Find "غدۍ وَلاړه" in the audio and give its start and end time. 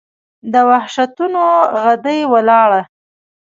1.83-2.81